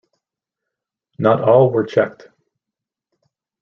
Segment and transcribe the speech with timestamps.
[1.19, 2.27] Not all were checked.